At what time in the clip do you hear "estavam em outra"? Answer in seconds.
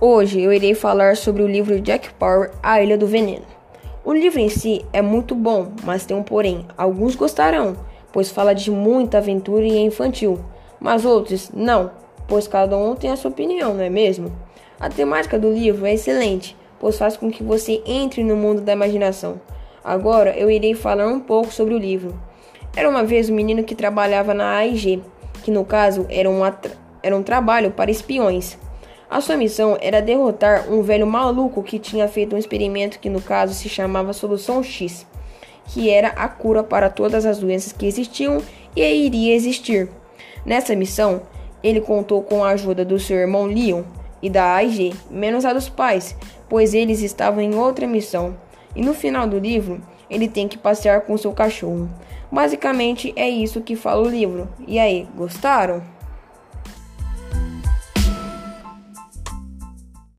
47.00-47.86